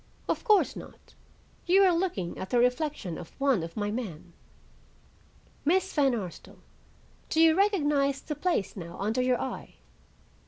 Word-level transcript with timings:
"Of 0.27 0.43
course 0.43 0.75
not. 0.75 1.13
You 1.67 1.83
are 1.83 1.93
looking 1.95 2.35
at 2.39 2.49
the 2.49 2.57
reflection 2.57 3.19
of 3.19 3.39
one 3.39 3.61
of 3.61 3.77
my 3.77 3.91
men. 3.91 4.33
Miss 5.63 5.93
Van 5.93 6.15
Arsdale, 6.15 6.63
do 7.29 7.39
you 7.39 7.53
recognize 7.55 8.19
the 8.19 8.33
place 8.33 8.75
now 8.75 8.97
under 8.99 9.21
your 9.21 9.39
eye?" 9.39 9.75